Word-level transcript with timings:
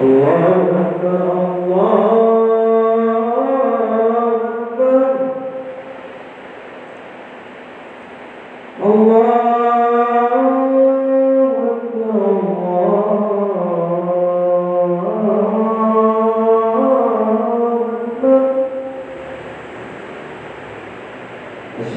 الله 0.00 0.68
أكبر 0.80 1.32
الله 1.56 2.29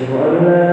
أشهد 0.04 0.16
أن 0.16 0.46
لا 0.46 0.73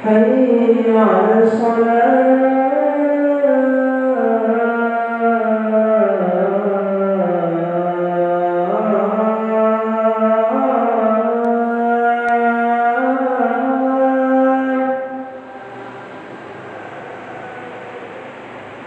Hayy 0.00 0.96
'ala 0.96 1.44
s-salah 1.44 2.40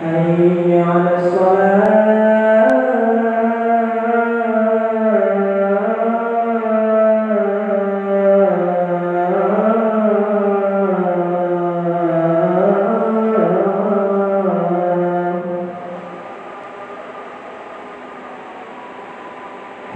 Hayy 0.01 0.81
'ala 0.81 1.13
s-salah 1.21 2.02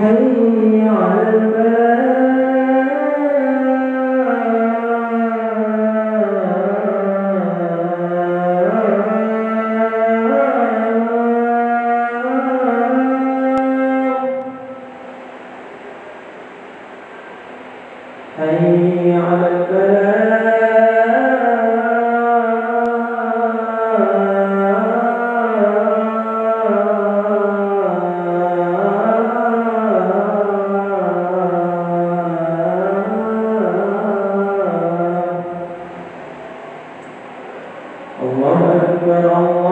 حي 0.07 0.87
على 0.87 1.29
الباب 1.33 1.97
were 39.07 39.31
all 39.31 39.66